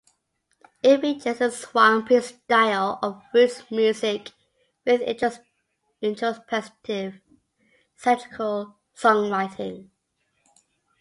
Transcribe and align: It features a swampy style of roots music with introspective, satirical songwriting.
It 0.81 0.99
features 1.01 1.41
a 1.41 1.51
swampy 1.51 2.19
style 2.21 2.97
of 3.03 3.21
roots 3.35 3.61
music 3.69 4.31
with 4.83 4.99
introspective, 6.01 7.21
satirical 7.95 8.79
songwriting. 8.95 9.89